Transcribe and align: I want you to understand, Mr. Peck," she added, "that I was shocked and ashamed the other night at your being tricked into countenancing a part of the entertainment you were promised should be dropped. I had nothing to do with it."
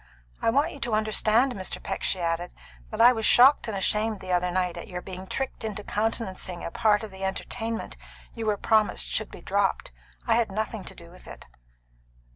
I 0.41 0.49
want 0.49 0.71
you 0.71 0.79
to 0.79 0.95
understand, 0.95 1.53
Mr. 1.53 1.77
Peck," 1.79 2.01
she 2.01 2.19
added, 2.19 2.53
"that 2.89 2.99
I 2.99 3.13
was 3.13 3.23
shocked 3.23 3.67
and 3.67 3.77
ashamed 3.77 4.19
the 4.19 4.31
other 4.31 4.49
night 4.49 4.75
at 4.75 4.87
your 4.87 4.99
being 4.99 5.27
tricked 5.27 5.63
into 5.63 5.83
countenancing 5.83 6.63
a 6.63 6.71
part 6.71 7.03
of 7.03 7.11
the 7.11 7.23
entertainment 7.23 7.97
you 8.33 8.47
were 8.47 8.57
promised 8.57 9.05
should 9.05 9.29
be 9.29 9.41
dropped. 9.41 9.91
I 10.25 10.37
had 10.37 10.51
nothing 10.51 10.83
to 10.85 10.95
do 10.95 11.11
with 11.11 11.27
it." 11.27 11.45